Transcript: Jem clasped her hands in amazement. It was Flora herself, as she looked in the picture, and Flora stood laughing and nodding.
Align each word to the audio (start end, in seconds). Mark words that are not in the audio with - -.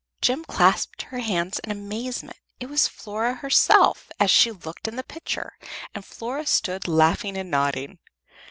Jem 0.19 0.43
clasped 0.45 1.03
her 1.03 1.19
hands 1.19 1.59
in 1.59 1.69
amazement. 1.69 2.35
It 2.59 2.69
was 2.71 2.87
Flora 2.87 3.35
herself, 3.35 4.09
as 4.19 4.31
she 4.31 4.51
looked 4.51 4.87
in 4.87 4.95
the 4.95 5.03
picture, 5.03 5.53
and 5.93 6.03
Flora 6.03 6.47
stood 6.47 6.87
laughing 6.87 7.37
and 7.37 7.51
nodding. 7.51 7.99